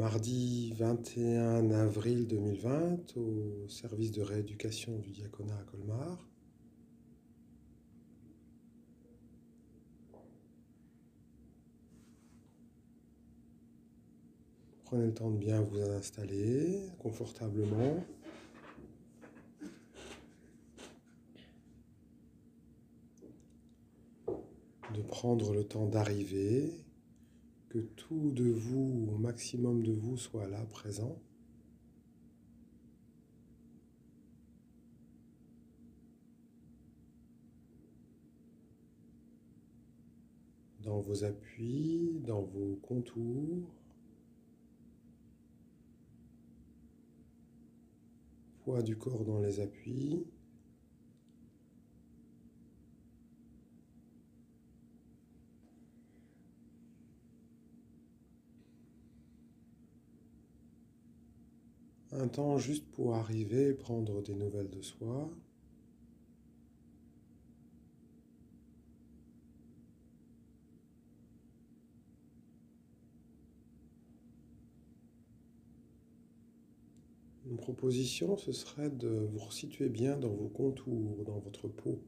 [0.00, 6.26] mardi 21 avril 2020 au service de rééducation du diaconat à Colmar.
[14.86, 18.02] Prenez le temps de bien vous installer confortablement.
[24.94, 26.72] De prendre le temps d'arriver,
[27.70, 31.22] que tout de vous, au maximum de vous, soit là, présent.
[40.82, 43.72] Dans vos appuis, dans vos contours.
[48.64, 50.26] Poids du corps dans les appuis.
[62.20, 65.30] Un temps juste pour arriver et prendre des nouvelles de soi.
[77.46, 82.02] Une proposition, ce serait de vous resituer bien dans vos contours, dans votre peau,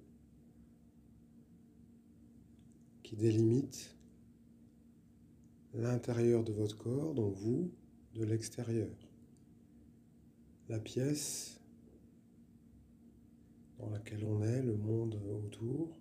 [3.03, 3.97] qui délimite
[5.73, 7.73] l'intérieur de votre corps, donc vous,
[8.15, 8.91] de l'extérieur
[10.73, 11.61] la pièce
[13.79, 15.99] dans laquelle on est, le monde autour.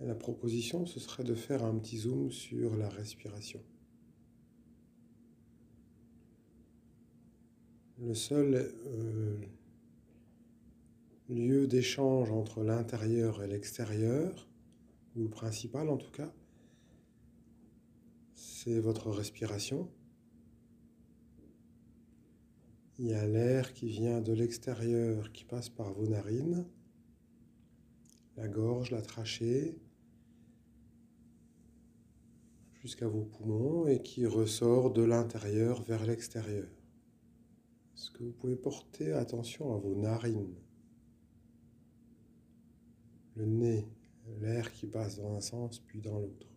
[0.00, 3.60] la proposition, ce serait de faire un petit zoom sur la respiration.
[8.00, 8.74] Le seul
[11.34, 14.48] lieu d'échange entre l'intérieur et l'extérieur,
[15.16, 16.32] ou le principal en tout cas,
[18.34, 19.88] c'est votre respiration.
[22.98, 26.66] Il y a l'air qui vient de l'extérieur, qui passe par vos narines,
[28.36, 29.78] la gorge, la trachée,
[32.82, 36.68] jusqu'à vos poumons et qui ressort de l'intérieur vers l'extérieur.
[37.96, 40.56] Est-ce que vous pouvez porter attention à vos narines?
[43.36, 43.86] Le nez,
[44.40, 46.51] l'air qui passe dans un sens puis dans l'autre.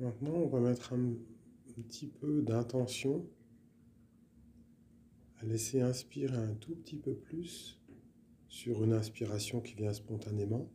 [0.00, 1.12] Maintenant, on va mettre un,
[1.76, 3.26] petit peu d'intention
[5.38, 7.80] à laisser inspirer un tout petit peu plus
[8.48, 10.70] sur une inspiration qui vient spontanément.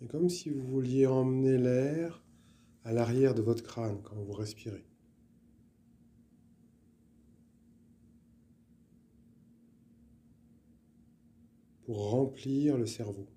[0.00, 2.24] Et comme si vous vouliez emmener l'air
[2.84, 4.84] à l'arrière de votre crâne quand vous respirez.
[11.82, 13.28] Pour remplir le cerveau.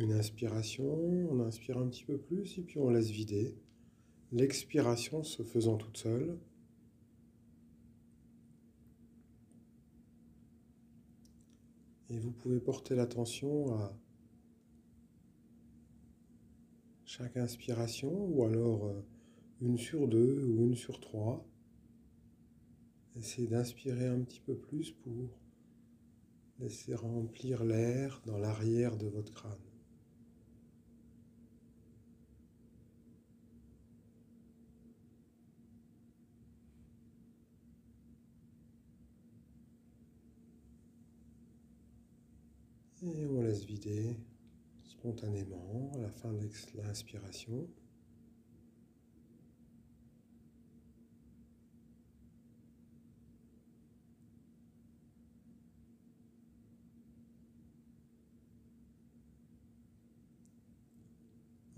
[0.00, 0.98] Une inspiration,
[1.30, 3.54] on inspire un petit peu plus et puis on laisse vider.
[4.32, 6.38] L'expiration se faisant toute seule.
[12.08, 13.94] Et vous pouvez porter l'attention à
[17.04, 19.04] chaque inspiration ou alors euh,
[19.60, 21.46] une sur deux ou une sur trois.
[23.16, 25.28] Essayez d'inspirer un petit peu plus pour
[26.58, 29.69] laisser remplir l'air dans l'arrière de votre crâne.
[43.02, 44.14] Et on laisse vider
[44.82, 47.66] spontanément à la fin de l'inspiration.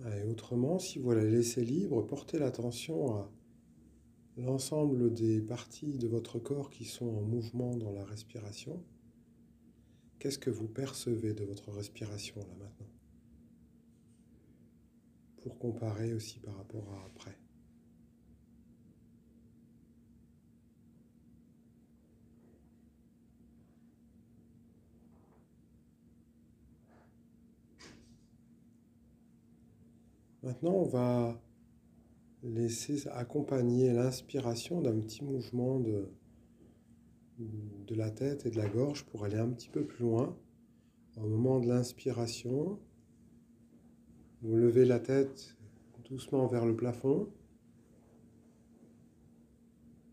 [0.05, 3.31] Et autrement, si vous la laissez libre, portez l'attention à
[4.37, 8.83] l'ensemble des parties de votre corps qui sont en mouvement dans la respiration.
[10.23, 12.87] Qu'est-ce que vous percevez de votre respiration là maintenant?
[15.41, 17.37] Pour comparer aussi par rapport à après.
[30.45, 31.43] Maintenant, on va
[32.45, 36.13] laisser accompagner l'inspiration d'un petit mouvement de
[37.39, 40.37] de la tête et de la gorge pour aller un petit peu plus loin.
[41.17, 42.79] Au moment de l'inspiration,
[44.43, 45.57] vous levez la tête
[46.13, 47.27] doucement vers le plafond.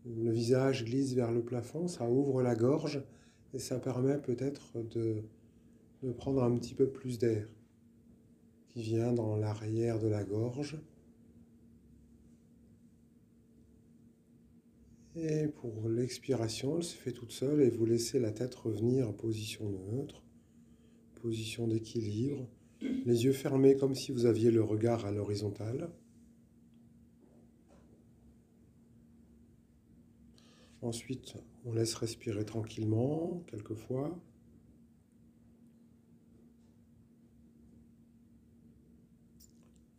[0.06, 3.02] Le visage glisse vers le plafond, ça ouvre la gorge
[3.52, 5.22] et ça permet peut-être de,
[6.02, 7.46] de prendre un petit peu plus d'air
[8.68, 10.80] qui vient dans l'arrière de la gorge.
[15.22, 19.12] Et pour l'expiration, elle se fait toute seule et vous laissez la tête revenir en
[19.12, 20.22] position neutre,
[21.16, 22.48] position d'équilibre,
[22.80, 25.90] les yeux fermés comme si vous aviez le regard à l'horizontale.
[30.80, 31.34] Ensuite,
[31.66, 34.18] on laisse respirer tranquillement, quelquefois.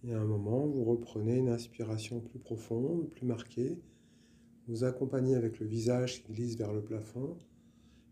[0.04, 3.78] Et à un moment, vous reprenez une inspiration plus profonde, plus marquée.
[4.72, 7.36] Vous accompagnez avec le visage qui glisse vers le plafond,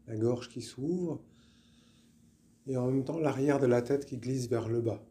[0.07, 1.23] la gorge qui s'ouvre,
[2.67, 5.01] et en même temps l'arrière de la tête qui glisse vers le bas.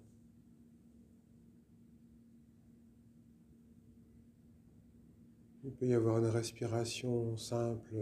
[5.65, 7.95] Il peut y avoir une respiration simple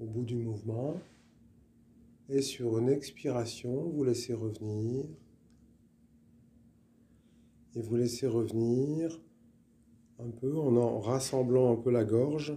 [0.00, 0.98] au bout du mouvement.
[2.30, 5.04] Et sur une expiration, vous laissez revenir.
[7.74, 9.20] Et vous laissez revenir
[10.18, 12.54] un peu en, rassemblant un peu la gorge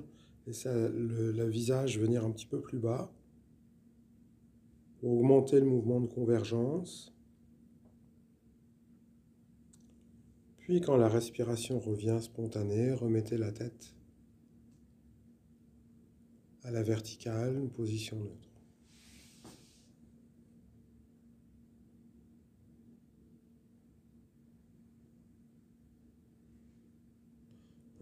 [0.51, 3.11] ça, le, le visage venir un petit peu plus bas
[4.99, 7.15] pour augmenter le mouvement de convergence.
[10.57, 13.95] Puis quand la respiration revient spontanée, remettez la tête
[16.63, 18.44] à la verticale, une position neutre.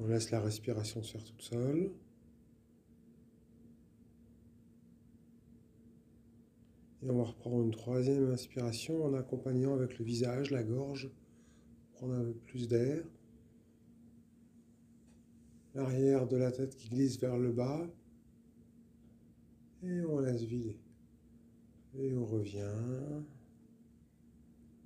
[0.04, 1.90] On laisse la respiration se faire toute seule.
[7.02, 11.10] Et on va reprendre une troisième inspiration en accompagnant avec le visage, la gorge,
[11.94, 13.06] prendre un peu plus d'air.
[15.74, 17.90] L'arrière de la tête qui glisse vers le bas.
[19.84, 20.78] Et on laisse vider.
[21.96, 23.24] Et on revient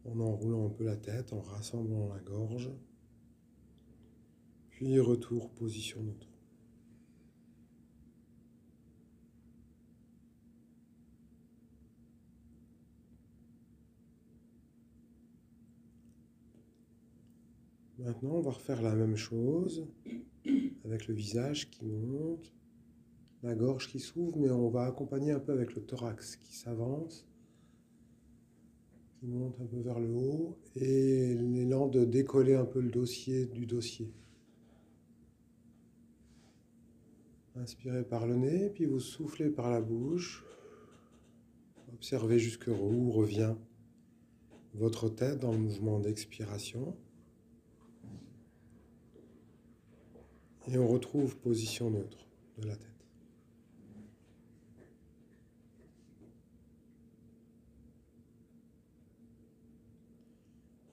[0.06, 2.70] en enroulant un peu la tête, en rassemblant la gorge.
[4.78, 6.30] Puis retour, position neutre.
[17.98, 19.88] Maintenant, on va refaire la même chose
[20.86, 22.54] avec le visage qui monte,
[23.42, 27.28] la gorge qui s'ouvre, mais on va accompagner un peu avec le thorax qui s'avance,
[29.20, 33.48] qui monte un peu vers le haut, et l'élan de décoller un peu le dossier
[33.48, 34.14] du dossier.
[37.60, 40.46] Inspirez par le nez, puis vous soufflez par la bouche.
[41.94, 43.56] Observez jusqu'où revient
[44.76, 46.96] votre tête dans le mouvement d'expiration.
[50.68, 52.28] Et on retrouve position neutre
[52.60, 52.88] de la tête.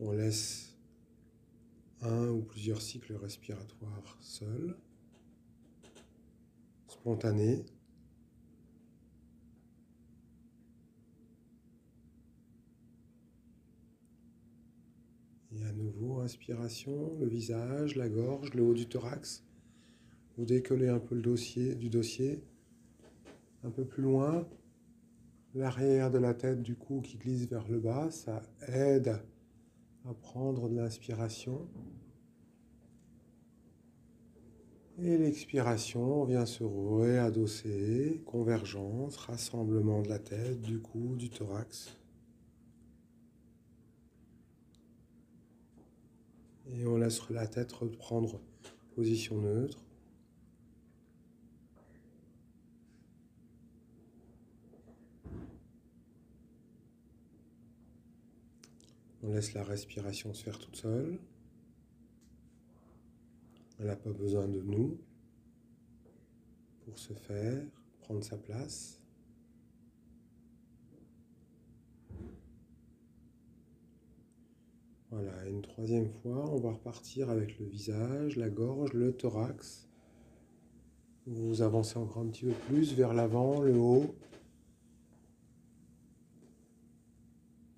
[0.01, 0.75] On laisse
[2.01, 4.77] un ou plusieurs cycles respiratoires seuls,
[15.53, 19.45] Et à nouveau, inspiration, le visage, la gorge, le haut du thorax.
[20.37, 22.43] Vous décollez un peu le dossier du dossier,
[23.63, 24.49] un peu plus loin,
[25.55, 29.21] l'arrière de la tête du cou qui glisse vers le bas, ça aide
[30.05, 31.69] à prendre de l'inspiration.
[35.03, 41.97] Et l'expiration vient se réadosser, convergence, rassemblement de la tête, du cou, du thorax.
[46.69, 48.41] Et on laisse la tête reprendre
[48.95, 49.85] position neutre.
[59.25, 61.19] On laisse la respiration se faire toute seule.
[63.85, 64.97] Elle n'a pas besoin de nous
[66.87, 67.63] pour se faire,
[68.01, 68.99] prendre sa place.
[75.11, 79.87] Voilà, une troisième fois, on va repartir avec le visage, la gorge, le thorax.
[81.27, 84.15] Vous avancez encore un petit peu plus vers l'avant, le haut,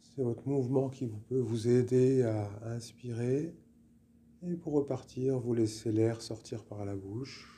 [0.03, 3.57] C'est votre mouvement qui peut vous aider à inspirer
[4.49, 7.49] Et pour repartir, vous laissez l'air sortir par la bouche.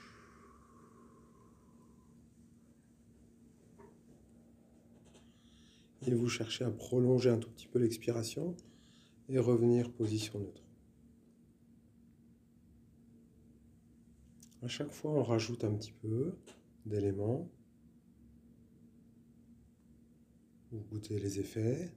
[6.07, 8.57] Et vous cherchez à prolonger un tout petit peu l'expiration
[9.29, 10.63] et revenir position neutre.
[14.63, 16.33] À chaque fois, on rajoute un petit peu
[16.87, 17.51] d'éléments.
[20.73, 21.93] Vous goûtez les effets.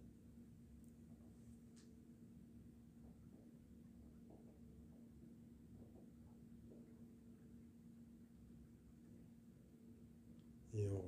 [10.73, 11.03] Et on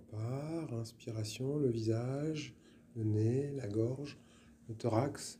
[0.71, 2.55] Inspiration, le visage,
[2.95, 4.17] le nez, la gorge,
[4.69, 5.39] le thorax.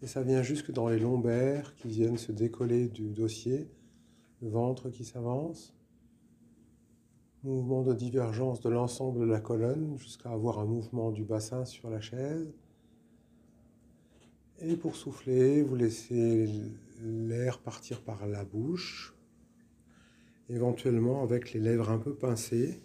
[0.00, 3.68] Et ça vient jusque dans les lombaires qui viennent se décoller du dossier,
[4.40, 5.74] le ventre qui s'avance.
[7.42, 11.90] Mouvement de divergence de l'ensemble de la colonne jusqu'à avoir un mouvement du bassin sur
[11.90, 12.52] la chaise.
[14.60, 16.48] Et pour souffler, vous laissez
[17.00, 19.14] l'air partir par la bouche,
[20.48, 22.80] éventuellement avec les lèvres un peu pincées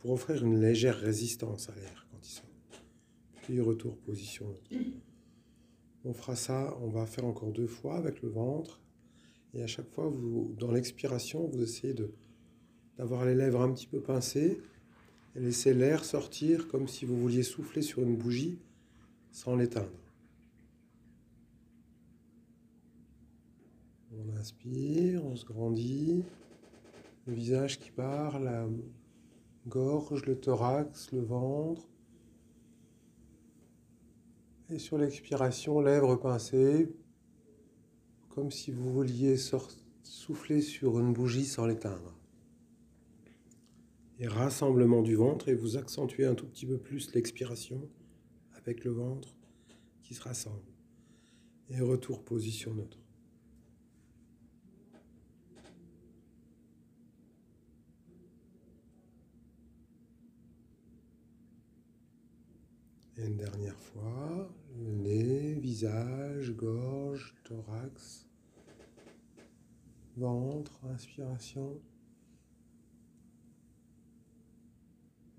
[0.00, 2.44] pour offrir une légère résistance à l'air quand il sort.
[3.42, 4.46] Puis retour position.
[6.04, 8.80] On fera ça, on va faire encore deux fois avec le ventre.
[9.52, 10.10] Et à chaque fois,
[10.58, 11.94] dans l'expiration, vous essayez
[12.96, 14.58] d'avoir les lèvres un petit peu pincées
[15.36, 18.58] et laisser l'air sortir comme si vous vouliez souffler sur une bougie
[19.30, 19.90] sans l'éteindre.
[24.12, 26.22] On inspire, on se grandit,
[27.26, 28.66] le visage qui part, la
[29.66, 31.88] gorge, le thorax, le ventre.
[34.70, 36.92] Et sur l'expiration, lèvres pincées,
[38.28, 39.36] comme si vous vouliez
[40.02, 42.14] souffler sur une bougie sans l'éteindre.
[44.18, 47.88] Et rassemblement du ventre, et vous accentuez un tout petit peu plus l'expiration
[48.54, 49.34] avec le ventre
[50.02, 50.72] qui se rassemble.
[51.70, 52.98] Et retour position neutre.
[63.22, 68.26] Une dernière fois, le nez, visage, gorge, thorax,
[70.16, 71.78] ventre, inspiration.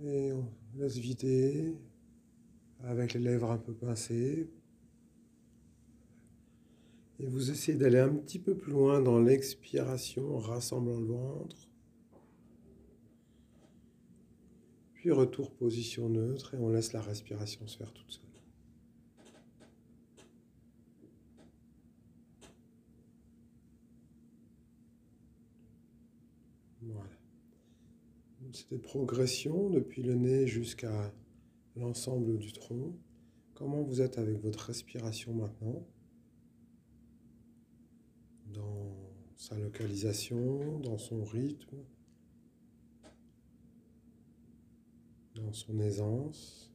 [0.04, 0.46] Et on
[0.76, 1.76] laisse vider
[2.84, 4.52] avec les lèvres un peu pincées.
[7.20, 11.71] Et vous essayez d'aller un petit peu plus loin dans l'expiration en rassemblant le ventre.
[15.02, 18.24] Puis retour position neutre et on laisse la respiration se faire toute seule.
[26.84, 27.10] Voilà.
[28.54, 31.12] C'est des progressions depuis le nez jusqu'à
[31.76, 32.96] l'ensemble du tronc.
[33.56, 35.84] Comment vous êtes avec votre respiration maintenant?
[38.54, 38.96] Dans
[39.36, 41.78] sa localisation, dans son rythme?
[45.42, 46.72] Dans son aisance.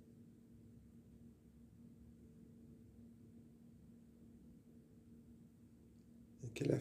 [6.45, 6.79] Et quel,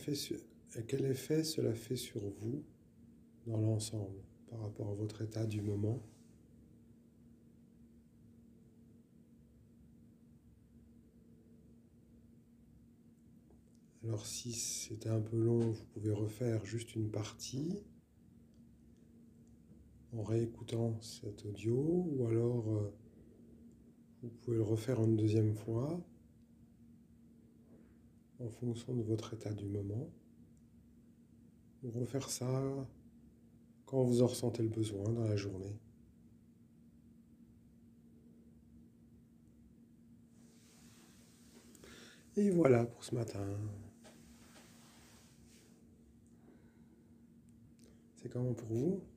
[0.88, 2.64] quel effet cela fait sur vous
[3.48, 6.02] dans l'ensemble par rapport à votre état du moment
[14.04, 17.82] Alors si c'était un peu long, vous pouvez refaire juste une partie
[20.18, 22.94] en réécoutant cet audio ou alors euh,
[24.24, 26.00] vous pouvez le refaire une deuxième fois
[28.40, 30.10] en fonction de votre état du moment.
[31.84, 32.88] Ou refaire ça
[33.86, 35.80] quand vous en ressentez le besoin dans la journée.
[42.38, 43.46] Et voilà pour ce matin.
[48.16, 49.15] C'est comment pour vous?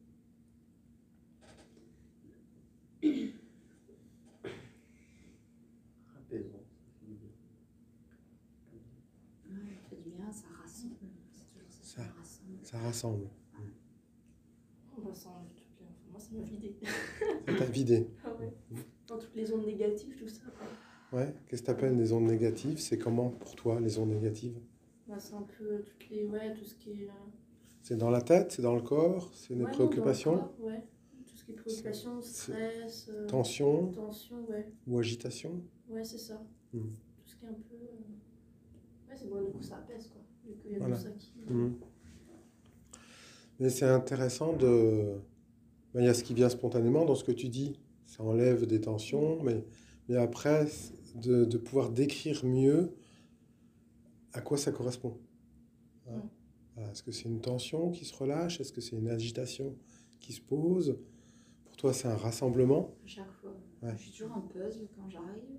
[12.98, 13.28] Ça rassemble.
[16.10, 16.74] Moi, ça m'a vidé.
[17.46, 18.08] Ça t'a vidé.
[18.24, 18.52] Ah ouais.
[19.06, 20.42] Dans toutes les ondes négatives, tout ça.
[21.12, 21.32] Ouais.
[21.46, 22.80] Qu'est-ce que tu appelles les ondes négatives?
[22.80, 24.58] C'est comment pour toi les ondes négatives?
[25.06, 26.24] Bah, C'est un peu toutes les...
[26.24, 27.08] ouais, tout ce qui est.
[27.08, 27.12] Euh,
[27.82, 30.82] c'est dans la tête C'est dans le corps C'est des préoccupations non, corps, ouais.
[31.24, 33.08] Tout ce qui est préoccupation, stress.
[33.10, 34.66] Euh, tension Tension, ouais.
[34.88, 35.62] Ou agitation?
[35.88, 36.44] Ouais, c'est ça.
[36.72, 36.80] Hmm.
[36.80, 37.76] Tout ce qui est un peu.
[37.76, 40.20] Euh, ouais, c'est bon, du coup, ça apaise, quoi.
[40.44, 40.96] Vu qu'il y a voilà.
[40.96, 41.32] tout ça qui.
[41.48, 41.74] Hmm.
[43.58, 45.14] Mais c'est intéressant de.
[45.94, 47.78] Ben, il y a ce qui vient spontanément dans ce que tu dis.
[48.06, 49.64] Ça enlève des tensions, mais,
[50.08, 50.66] mais après,
[51.14, 52.92] de, de pouvoir décrire mieux
[54.32, 55.18] à quoi ça correspond.
[56.08, 56.16] Hein?
[56.16, 56.28] Mm.
[56.76, 56.92] Voilà.
[56.92, 58.60] Est-ce que c'est une tension qui se relâche?
[58.60, 59.74] Est-ce que c'est une agitation
[60.20, 60.96] qui se pose?
[61.64, 63.52] Pour toi, c'est un rassemblement À chaque fois.
[63.82, 63.92] Ouais.
[63.96, 65.58] Je suis toujours en puzzle quand j'arrive.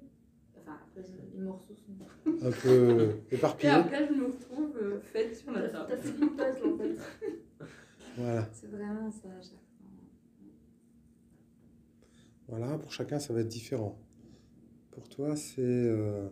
[0.57, 1.03] Enfin, après,
[1.33, 2.31] les morceaux sont.
[2.45, 6.01] un peu Et éparpillé après, je me retrouve euh, faite sur la T'as table.
[6.01, 6.97] fait une puzzle en fait.
[8.17, 8.49] Voilà.
[8.53, 9.87] C'est vraiment ça à chaque fois.
[12.47, 13.97] Voilà, pour chacun, ça va être différent.
[14.91, 16.27] Pour toi, c'est euh,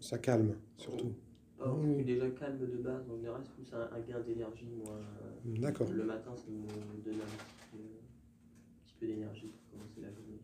[0.00, 1.12] ça calme, surtout.
[1.58, 1.88] Or, Oui.
[1.90, 4.68] je suis déjà calme de base, donc il reste plus un, un gain d'énergie.
[4.68, 5.90] Moi, euh, D'accord.
[5.90, 10.12] le matin, ça me donne un petit peu, un petit peu d'énergie pour commencer la
[10.12, 10.40] journée.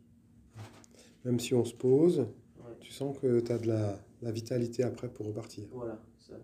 [1.24, 2.26] Même si on se pose,
[2.58, 5.64] Ouais, tu sens que tu as de la, la vitalité après pour repartir.
[5.72, 6.34] voilà, ça.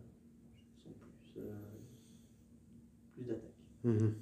[0.77, 0.93] Je sens
[1.33, 1.53] plus, euh,
[3.15, 3.55] plus d'attaque.
[3.85, 4.15] Mhm.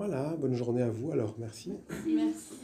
[0.00, 1.74] Voilà, bonne journée à vous alors, merci.
[2.06, 2.54] Merci.